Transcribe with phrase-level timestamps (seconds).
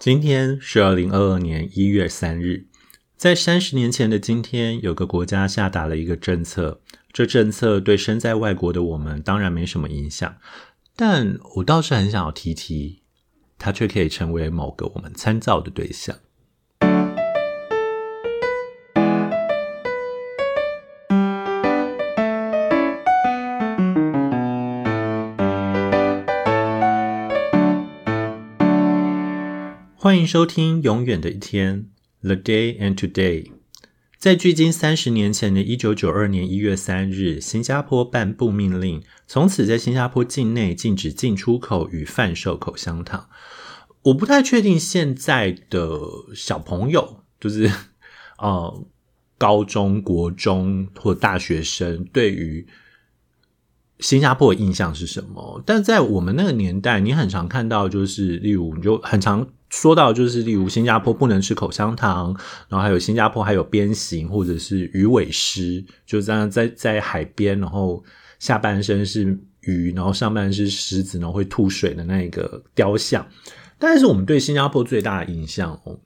[0.00, 2.64] 今天是二零二二年一月三日，
[3.18, 6.80] 在三十年前的今天，有个国家下达了一个政策，
[7.12, 10.38] 这政策对身在外国的我们当然没什么影响，
[10.96, 13.02] 但我倒是很想要提提，
[13.58, 16.16] 它却可以成为某个我们参照的对象。
[30.10, 31.86] 欢迎收听《永远的一天》
[32.26, 33.52] （The Day and Today）。
[34.18, 43.28] 在距今三十年前的一九九二年一月三日，新加坡颁布命令，从此在新加坡境内禁止进出口与贩售口香糖。
[44.02, 46.00] 我不太确定现在的
[46.34, 47.70] 小朋友，就是
[48.38, 48.84] 呃
[49.38, 52.66] 高中国中或大学生，对于
[54.00, 55.62] 新加坡的印象是什么？
[55.64, 59.46] 但在我们那个年代，你很常看到，就是例如你就很常。
[59.70, 62.36] 说到就是，例如新加坡不能吃口香糖，
[62.68, 68.02] 然后还有新加坡还有鞭刑或者是鱼尾狮，就这样在在海边，然后
[68.38, 73.26] 下半身是鱼，然后上半身是狮子，然后会吐水的那个雕像。
[73.78, 76.00] 但是我们对新加坡最大的印象哦，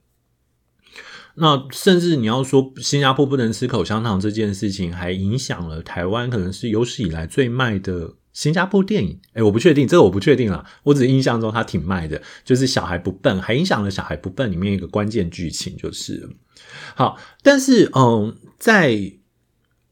[1.37, 8.15] 那甚至你要说新加坡不能吃口香糖这件事情，还影响了台湾可能是有史以来最卖的。
[8.35, 10.67] 新加坡电影，哎，我不确定，这个我不确定了。
[10.83, 16.29] 我只是印象中它挺卖的，就是小孩不笨，还影响了小孩不笨里面一个关键剧情，就是
[16.95, 17.17] 好。
[17.43, 19.13] 但是，嗯，在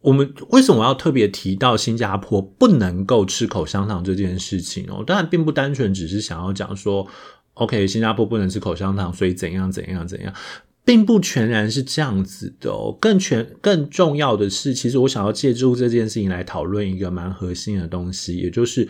[0.00, 5.04] 我们为什么要特别提到新加坡不能够吃口香糖这件事情哦？
[5.06, 7.06] 当然，并不单纯只是想要讲说
[7.54, 10.34] ，OK，新加坡不能吃口香糖，所以怎样怎样怎样。
[10.84, 18.88] 并不全然是这样子的哦，更全更重要的是，其实我想要借助这件事情来讨论一个蛮核心的东西，也就是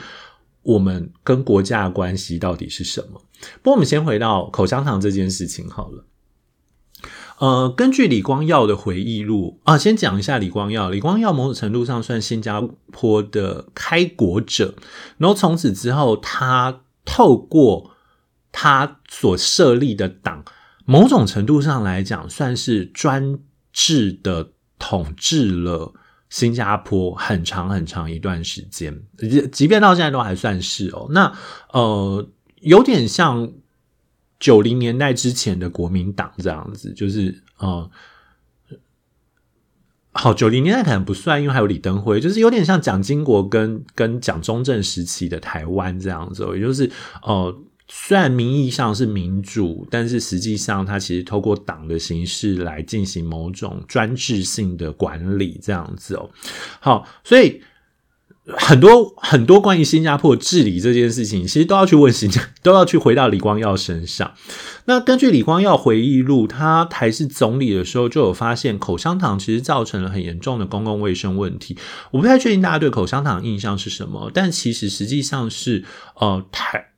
[0.62, 3.20] 我们跟国家的关系到底是什么。
[3.60, 6.06] 不过，我们先回到口香糖这件事情好了。
[7.38, 10.88] 呃，根据李光耀的回忆录啊，先讲一下李光耀。
[10.88, 14.76] 李光耀某种程度上算新加坡的开国者，
[15.18, 17.90] 然后从此之后，他透过
[18.50, 20.42] 他所设立的党。
[20.84, 23.38] 某种程度上来讲，算是专
[23.72, 25.94] 制的统治了
[26.28, 31.06] 新加坡很长很长一段时间，即即便到现在都还算是哦。
[31.10, 31.32] 那
[31.72, 32.28] 呃，
[32.60, 33.52] 有点像
[34.40, 37.90] 九零年代之前的国民党这样子，就是呃，
[40.12, 46.90] 好，九零年代可能不算，因为还有李登辉，就是有点像蒋经国跟跟蒋中正时期的台湾这样子，也就是
[47.22, 47.56] 呃。
[47.94, 56.30] 虽然名义上是民主，但是实际上它其实透过党的形式来进行某种专制性的管理，这样子哦。
[56.80, 57.60] 好，所以
[58.44, 64.32] 很多很多关于新加坡治理这件事情，其实都要去问新加， 都要去回到李光耀身上。
[64.86, 71.76] 那根据李光耀回忆录，他还是总理的时候就有发现，口香糖其实造成了很严重的公共卫生问题。
[72.10, 75.84] 我不太确定大家对口香糖印象是什么，但其实实际上是
[76.16, 76.91] 呃台。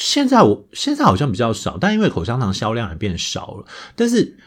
[0.00, 3.66] 现在我现在好像比较少，但因为口香糖销量也变少了。
[3.94, 4.38] 但是，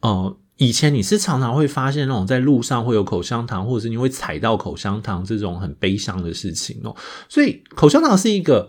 [0.00, 6.96] 呃，以前你是常常会发现那种在路上会有口香糖，或者是你会踩到口香糖这种很悲伤的事情哦。
[7.28, 8.68] 所以，口香糖是一个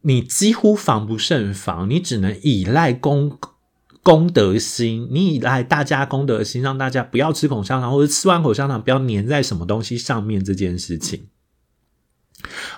[0.00, 3.38] 你几乎防不胜防，你只能依赖公
[4.02, 11.26] 公德心，你依赖大家公德心，让大家不要吃口香糖，或者吃完口香糖不要粘在什么东西上面这件事情。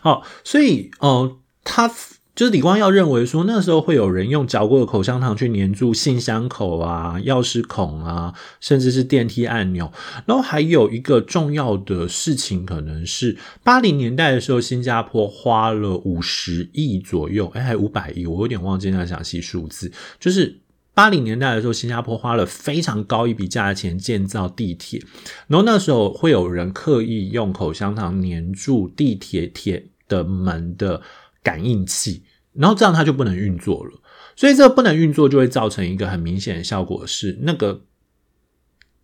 [0.00, 1.88] 好，所以，呃，他。
[2.36, 9.90] 就是李光耀认为说，那时候会有人用嚼过的口香糖去粘住信箱口啊、钥匙孔啊，甚至是电梯按钮。
[10.26, 19.90] 然后还有一个重要的事情，可能是八零年代的时候，新加坡花了五十亿左右，哎，还五百亿，我有点忘记那详细数字。
[20.20, 20.60] 就是
[20.92, 25.02] 八零年代的时候，新加坡花了非常高一笔价钱建造地铁，
[25.46, 31.00] 然后那时候会有人刻意用口香糖粘住地铁铁的门的。
[31.46, 32.24] 感应器，
[32.54, 33.92] 然后这样它就不能运作了。
[34.34, 37.82] 所以这个不能运作，就会造成一个很明显的效果，是那个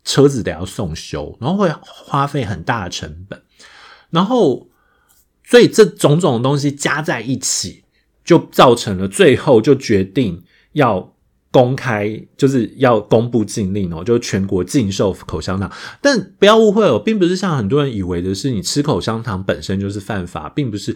[0.03, 3.41] 车子得要送修，然后会花费很大的成本。
[4.09, 4.67] 然后，
[5.45, 7.85] 所以这种种东西加在一起，
[8.25, 11.15] 就造成了最后就决定要
[11.49, 15.71] 公开，就是要公布禁令哦，就全国禁售口香糖。
[16.01, 20.95] 但不要误会哦，并不是像很多人以为的是，你吃口香糖本身就是犯法，并不是。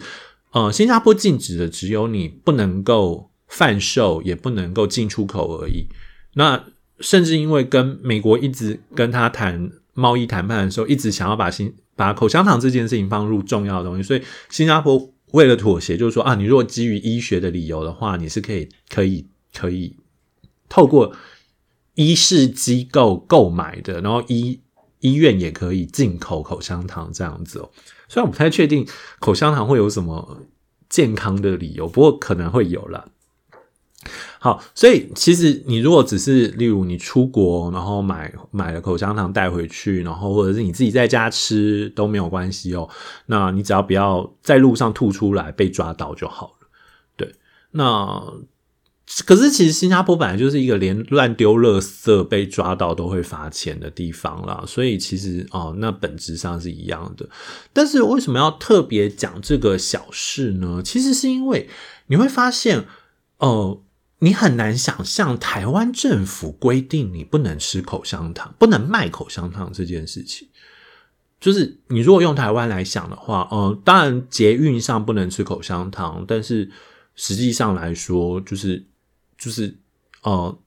[0.58, 5.86] 呃，新加坡禁止的只有你不能够贩售，也不能够进出口而已。
[6.34, 6.64] 那
[7.00, 19.94] 甚至因为跟美国一直跟他谈贸易谈判的时候，一直想要把新把口香糖这件事情放入重要的东西，所以新加坡为了妥协，就是说啊，你如果基于医学的理由的话，你是可以可以可以
[20.68, 21.14] 透过
[21.94, 24.60] 医事机构购买的，然后医
[25.00, 27.70] 医院也可以进口口香糖这样子哦。
[28.08, 28.86] 虽然我不太确定
[29.20, 30.42] 口香糖会有什么
[30.88, 33.10] 健康的理由，不过可能会有了。
[34.38, 42.88] 好，所以其实你如果只是例如你出国，然后买买了口香糖带回去，然后或者是你自己在家吃都没有关系哦。
[43.26, 46.68] 那你只要不要在路上吐出来被抓到就好了。
[47.16, 47.34] 对，
[47.72, 48.22] 那
[49.24, 57.28] 可是其实新加坡本来就是一个连乱丢垃圾被抓到都会罚钱的地方啦，所以其实哦，那本质上是一样的。
[57.72, 60.82] 但是为什么要特别讲这个小事呢？
[60.84, 61.68] 其实是因为
[62.06, 62.84] 你会发现，
[63.38, 63.82] 哦。
[64.20, 70.48] 你很难想象台湾政府规定你不能吃口香糖、不能卖口香糖这件事情。
[71.40, 76.68] 就是你如果用台湾来想的话，呃，当然捷运上不能吃口香糖，但是
[77.14, 78.84] 实际上来说，就是
[79.38, 79.78] 就是
[80.22, 80.58] 呃，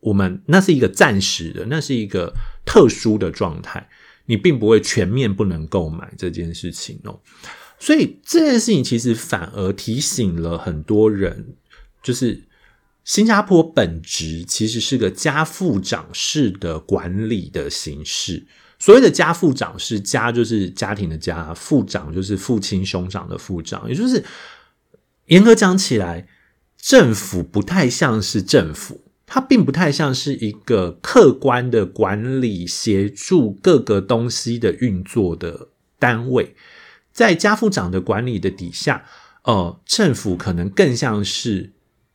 [0.00, 3.88] 我们那是一个暂时的，那是一个特殊的状态，
[4.26, 7.18] 你并不会全面不能购买这件事情哦。
[7.78, 11.56] 所以这件事情其实反而提醒了很多人，
[12.02, 12.44] 就是。
[13.04, 18.46] 新加坡本质其实是个家父长式的管理的形式。
[18.78, 24.22] 所谓的家父长是，家就是家庭的家，父长就是父亲兄长的父长，也就是
[25.28, 26.28] 严格讲起来，
[26.80, 36.54] 政府不太像是政府，它并不太像是一个客观的管理、协助各个东西的运作的单位。
[37.12, 39.04] 在家父长的管理的底下，
[39.42, 41.72] 呃，政府可能更像是。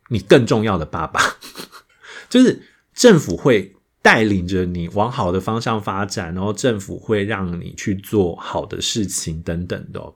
[0.09, 1.37] 你更重要的爸爸，
[2.29, 2.61] 就是
[2.93, 10.13] 政府会带领着你往好的方向发展，然后政府会让你去做好的事情等等的。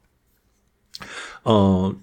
[1.43, 1.95] 呃，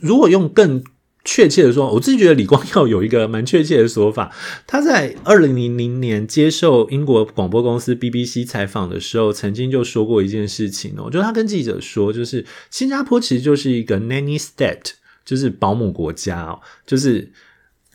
[0.00, 0.82] 如果用更
[1.24, 4.34] 确切的说，我自己觉得李光耀有一个蛮确切的说法。
[4.66, 14.92] 他在二零零零年接受英国广播公司 BBC 采访的时候，曾经就说过一件事情哦，就他跟记者说，就是新加坡其实就是一个 nanny state。
[15.22, 17.30] 就是保姆国家哦，就是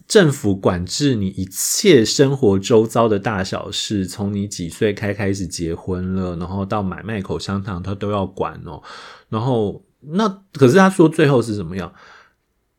[0.08, 8.82] 政府管制你一切生活周遭的大小事，从你几岁开开始结婚了，然后到买卖口香糖，他都要管哦。
[9.28, 11.94] 然后那可是他说最后是怎么样？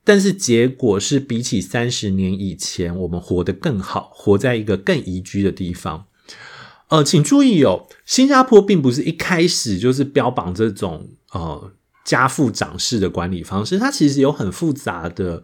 [0.05, 6.06] 但是结果是比起三十年以前，我们活得更好，活在一个更宜居的地方。
[6.88, 11.73] 呃，请注意哦，新加坡并不是一开始就是标榜这种呃。
[12.06, 15.43] 家父长式的管理方式，它其实有很复杂的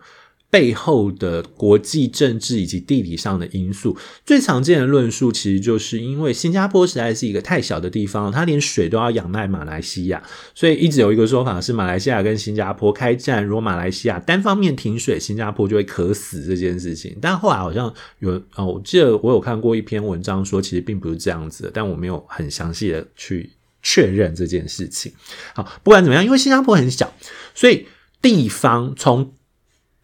[0.52, 3.96] 背后的国际政治以及地理上的因素。
[4.26, 10.22] 最常见的论述其实就是因为新加坡实在是一个太小的地方，它连水都要仰赖马来西亚，
[10.54, 17.16] 所以一直有一个说法是马来西亚跟新加坡开战，如果马来西亚单方面停水，新加坡就会渴死这件事情。
[17.18, 23.50] 但后来好像有哦，我记得我有看过一篇文章说，其实并不是这样子的，但我没有很详细的去。
[23.84, 25.12] 确认这件事情，
[25.56, 27.12] 好，不管怎么样，因为新加坡很小，
[27.52, 27.84] 所以
[28.20, 29.34] 地方从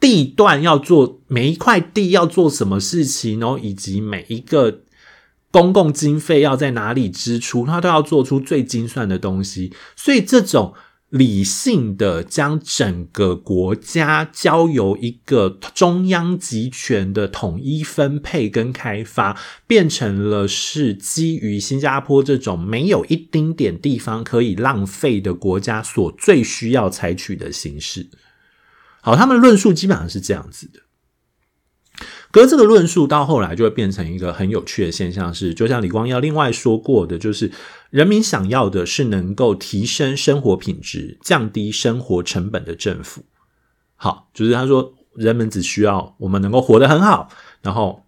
[0.00, 4.80] 地段要做每一块地要做什么事情，然后以及每一个
[5.50, 10.74] 公共经费要在哪里支出，它都要做出最精算的东西，所以这种。
[11.10, 19.34] 理性的将整个国家交由一个中央集权的统一分配跟开发，
[19.66, 28.06] 变成了是基于新加坡这种没有一丁点地方可以浪费的国家所最需要采取的形式。
[29.08, 30.80] 好，他们论述基本上是这样子的。
[32.30, 37.50] 可是这个论述到后来就会变成一个很有趣的现象，是就像李光耀另外说过的，就是
[37.88, 43.24] 人民想要的是能够提升生活品质、降低生活成本的政府。
[43.96, 47.30] 好，就是他说人们只需要我们能够活得很好，
[47.62, 48.04] 然后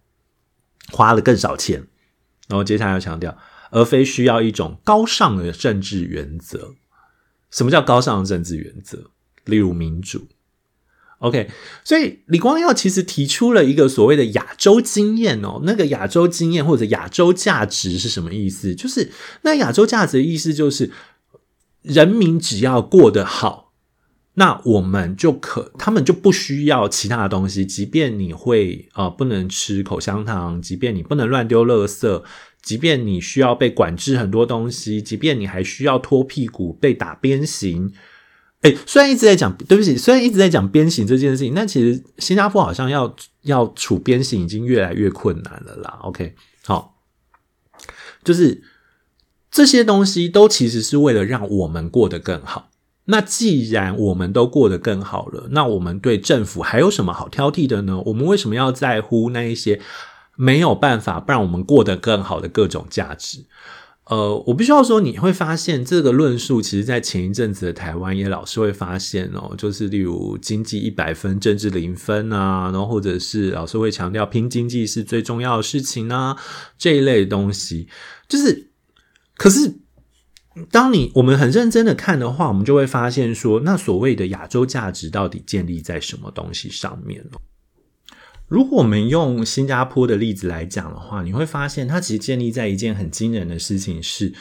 [0.91, 1.87] 花了更少钱，
[2.47, 3.35] 然后接下来要强调，
[3.71, 6.75] 而非需要一种高尚的政治原则。
[7.49, 9.09] 什么叫高尚的政治原则？
[9.45, 10.27] 例如民主。
[11.21, 11.51] OK，
[11.83, 18.73] 所以李光耀其实提出了一个所谓的亚洲经验哦，那个亚洲经验或者亚洲价值是什么意思？
[18.73, 19.11] 就是
[19.43, 20.89] 那亚洲价值的意思就是，
[21.83, 23.71] 人民只要过得好，
[24.33, 27.63] 那我们就可，他们就不需要其他的东西。
[27.63, 32.23] 即便你会啊不能吃口香糖，即便你不能乱丢垃圾，
[32.63, 37.93] 即便你需要被管制很多东西，即便你还需要脱屁股被打鞭刑。
[38.61, 45.99] 哎，虽然一直在讲，对不起，虽然一直在讲鞭刑这件事情，但其实新加坡好像要要处鞭刑已经越来越困难了啦。
[46.03, 46.99] OK，好，
[48.23, 48.61] 就是
[49.49, 52.69] 这些东西都其实是为了让我们过得更好。
[53.05, 57.99] 那既然我们都过得更好了，那我们对政府还有什么好挑剔的呢？
[58.05, 59.81] 我们为什么要在乎那一些
[60.35, 63.43] 没有办法让我们过得更好的各种价值？
[64.11, 76.35] 呃，我必须要说，你会发现这个论述，其实在前一阵子的台湾也老是会发现哦，就是例如经济一百分，政治零分啊，然后或者是老师会强调拼经济是最重要的事情啊，
[76.77, 77.87] 这一类东西，
[78.27, 78.71] 就是，
[79.37, 79.79] 可是
[80.69, 87.37] 当你我们很认真的看的话，我们就会发现说，那所谓的亚洲价值到底建立在什么东西上面呢？
[88.51, 94.33] 如果我们用新加坡的例子来讲的话，你会发现它其实建立在一件很惊人的事情是，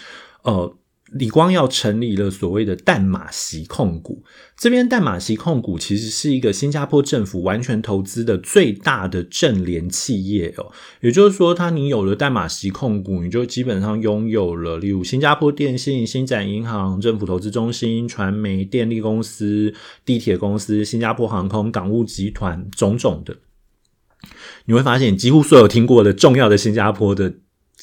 [0.43, 0.77] 呃，
[1.13, 4.25] 李光耀成立了所谓的淡马锡控股。
[4.59, 10.73] 这边淡马锡控股其实是一个新加坡政府完全投资的最大的正联企业哦。
[11.03, 19.73] 也就是说，它你有了淡马锡控股，你就基本上拥有了，例如新加坡电信、新展银行、政府投资中心、传媒、电力公司、
[20.05, 23.37] 地铁公司、新加坡航空、港务集团种种的。
[24.67, 27.33] 你会发现，几乎所有听过的重要的新加坡的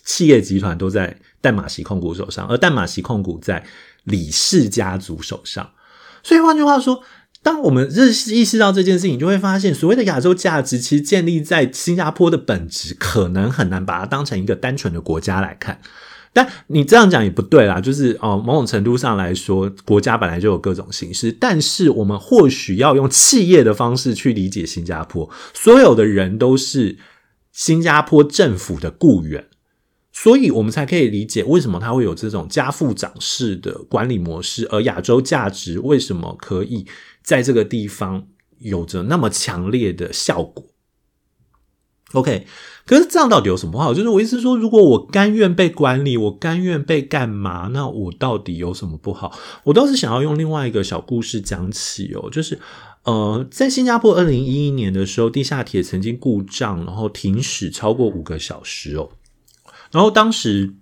[0.05, 3.65] 企业集团都在淡马锡控股手上，而淡马锡控股在
[4.03, 5.71] 李氏家族手上。
[6.23, 7.03] 所以换句话说，
[7.43, 15.79] 当我们认识意识到这件事情，就会发现，所谓的亚洲价值，其实建立在新加坡的本质，可能很难把它当成一个单纯的国家来看。
[16.37, 26.99] 但你这样讲也不对啦，就是哦，某种程度上来说，国家本来就有各种形式，但是我们或许要用企业的方式去理解新加坡，所有的人都是
[27.51, 29.47] 新加坡政府的雇员，
[30.13, 36.85] 所以我们才可以理解为什么它会有这种家父长式的管理模式，而亚洲价值为什么可以
[37.23, 38.27] 在这个地方
[38.59, 40.63] 有着那么强烈的效果。
[42.19, 42.45] OK。
[42.85, 43.93] 可是这样到底有什么不好？
[43.93, 47.69] 就是我意思说，如果我甘愿被管理，我甘愿被干嘛？
[47.73, 49.37] 那我到底有什么不好？
[49.65, 52.57] 我倒是想要用另外一个小故事讲起哦，就是
[53.03, 59.09] 呃，在新加坡二零一一年的时候，地下铁曾经故障，然后停驶超过五个小时哦。
[59.91, 60.73] 然后当时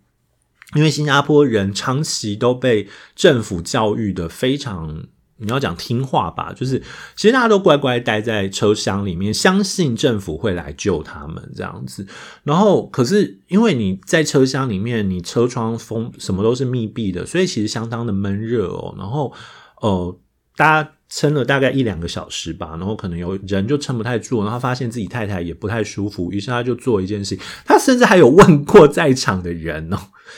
[0.75, 5.05] 因为新加坡人长期都被政府教育的非常。
[5.37, 6.81] 你要讲听话吧，就是
[7.15, 12.07] 其实大家都乖乖待在车厢里面，相信政府会来救他们这样子。
[12.43, 18.95] 然后，可是因为你在车厢里面，你车窗封什么都是密闭的，所以其实相当的闷热哦。
[18.97, 19.33] 然后，
[19.81, 20.17] 呃，
[20.55, 29.97] 大家撑了大概一两个小时吧，然后可能有人就撑不太住，然后发现自己太太也不太舒服，于是他就做一件事，他甚至还有问过在场的人哦，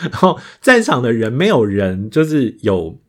[0.10, 3.00] 然后在场的人没有人就是有。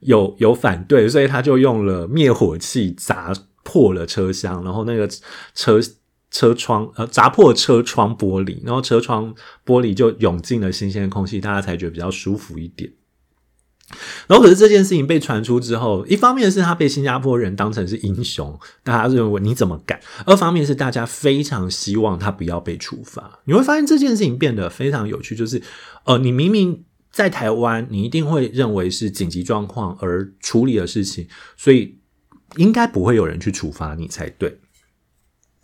[0.00, 3.32] 有有反对，所以他就用了灭火器砸
[3.64, 5.08] 破了车厢，然后那个
[5.54, 5.80] 车
[6.30, 9.34] 车窗呃砸破车窗玻璃，然后车窗
[9.66, 12.92] 玻璃就涌进了新鲜的空气，大家才觉得比较舒服一点。
[14.26, 23.40] 然后可是这件事情被传出之后，一方面是他被新加坡人当成是英雄，大家认为你怎么敢；二方面是大家非常希望他不要被处罚。
[23.46, 25.62] 你会发现这件事情变得非常有趣，就是
[26.04, 26.84] 呃，你明明。
[27.18, 31.98] 在台湾，你一定会认为是紧急状况而处理的事情，所以
[32.54, 34.60] 应该不会有人去处罚你才对。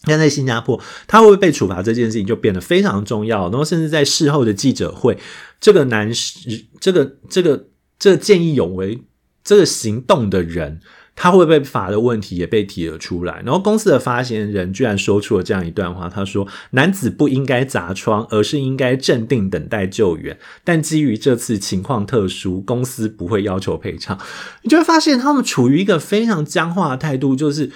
[0.03, 3.43] 但在新加坡，他会不会被处罚这件事情就变得非常重要。
[3.51, 5.17] 然后，甚至在事后的记者会，
[5.61, 7.69] 这个男士，这个这个
[8.01, 9.05] 这个见义勇为、
[9.45, 10.81] 这个行动的人。
[11.17, 20.37] 他会被罚的问题也被提了出来，然后公司的发言人居然说出了这样一段话：“他说，男子不应该砸窗，而是应该镇定等待救援。
[20.65, 24.19] 但基于这次情况特殊，公司不会要求赔偿。”
[24.63, 27.71] 你就会发现他们处于一个非常僵化的态度，就是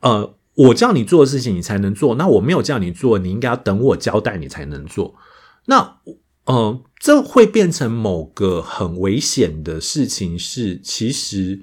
[0.00, 5.16] 呃，我叫你做的事情你才能做，那我没有叫你做，你应该要等我交代你才能做。
[5.66, 5.96] 那
[6.44, 11.60] 呃，这会变成某个很危险的事情，是其实。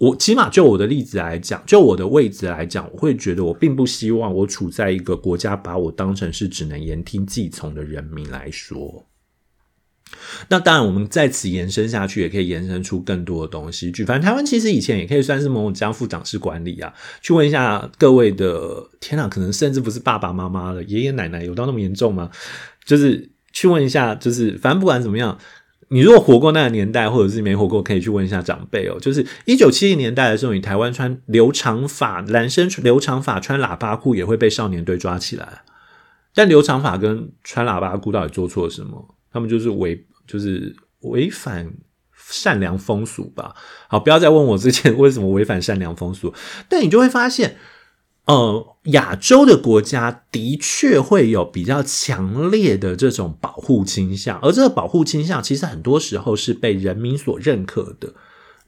[0.00, 9.06] 我起码就我的例子来讲，就我的位置来讲，我会觉得我并不希望我处在一个国家把我当成是只能言听计从的人民来说。
[10.48, 13.92] 那当然，我们在此延伸下去，也可以延伸出更多的东西。
[13.92, 16.94] 举凡台湾其实以前也可以算是某种将副长式管理啊。
[17.20, 22.30] 去问一下各位的，天啊，可能甚至不是爸爸妈妈了，爷爷奶奶有到那么严重吗？
[22.86, 25.38] 就是去问一下，就是反正不管怎么样。
[25.92, 28.96] 你如果活过那个年代，或者是没活过，可以去问一下长辈哦。
[29.00, 35.62] 就是一九七零年代的时候，你台湾穿留长发、男生留长发穿喇叭裤也会被少年队抓起来。
[36.32, 39.16] 但留长发跟穿喇叭裤到底做错了什么？
[39.32, 41.68] 他们就是违，就是违反
[42.14, 43.54] 善良风俗吧。
[43.88, 46.32] 好，不要再问我之前为什么违反善良风俗。
[46.68, 47.56] 但你就会发现。
[48.30, 58.12] 呃，亚洲的国家的确会有比较强烈的这种保护倾向，而这个保护倾向其实很多时候是被人民所认可的。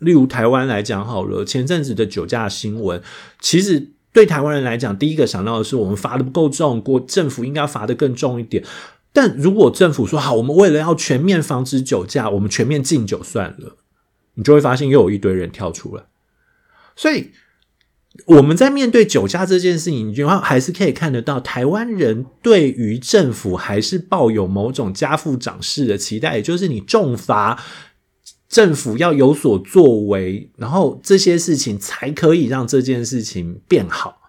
[0.01, 3.01] 例如台湾来讲好了，前阵子的酒驾新闻，
[3.41, 8.65] 其实对台湾人来讲，第一个想到的是我们罚的不够重，国政府应该罚的更重一点。
[9.13, 13.77] 但如果政府说好，我们为了要全面防止酒驾，我们全面禁酒算了，
[14.35, 16.03] 你就会发现又有一堆人跳出来。
[16.97, 17.31] 所以
[18.27, 27.63] 我们在面对酒驾这件事情，然后还是可以看得到，台湾人对于政府还是抱有某种家父长势的期待，也就是你重罚，
[28.49, 34.22] 政府要有所作为，然后这些事情才可以让这件事情变好。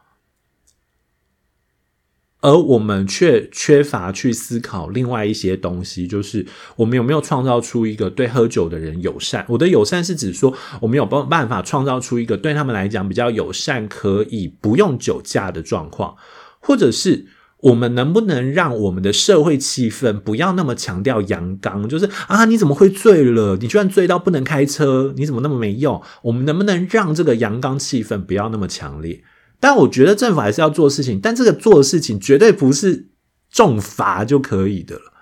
[2.43, 6.45] 而我们却缺乏去思考另外一些东西，就是
[6.75, 9.45] 我们有没有创造出一个对喝酒的人友善？
[9.47, 16.17] 我的友善是指说，我们有办办法创造出一个对他们来讲比较友善，可以不用酒驾的状况，
[16.59, 17.27] 或者是
[17.61, 21.87] 我们能不能让我们的社会气氛不要那么强调阳刚？
[21.87, 23.55] 就是啊，你怎么会醉了？
[23.61, 25.13] 你居然醉到不能开车？
[25.15, 26.01] 你怎么那么没用？
[26.23, 29.23] 我们能不能让这个阳刚气氛不要那么强烈？
[29.63, 33.07] 但我觉得政府还是要做事情，但这个做的事情绝对不是
[33.49, 35.13] 重罚就可以的了，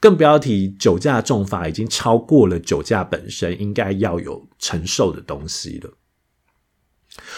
[0.00, 5.90] 更不要提酒驾重罚已经超过了酒驾本身应该要有承受的东西了。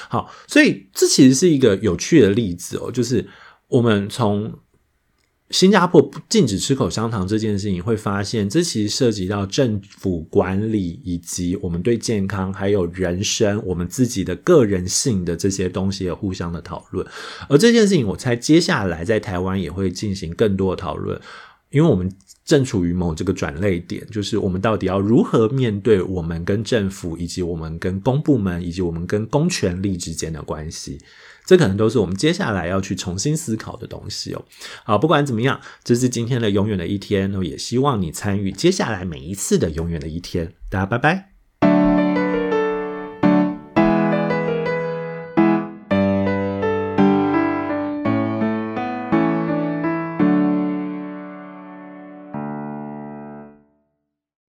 [0.09, 3.29] 好，所以这其实是一个有趣的例子哦，就是
[3.67, 4.61] 我们从。
[5.53, 17.07] 新加坡禁止吃口香糖这件事情，会发现这其实涉及到政府管理以及我们对健康还有人生、我们自己的个人性的这些东西的互相的讨论。
[17.51, 21.21] 而这件事情，我猜接下来在台湾也会进行更多的讨论，
[21.71, 22.11] 因为我们
[22.45, 30.99] 正处于某这个转类点，就是我们到底要如何面对我们跟政府，以及我们跟公部门，以及我们跟公权力之间的关系。
[31.45, 34.45] 这可能都是我们接下来要去重新思考的东西哦。
[34.85, 40.53] 好，不管怎么样，这是今天的永远的一天，那也希望你参与接下来每一次的永远的一天。
[40.71, 41.32] 大家拜拜。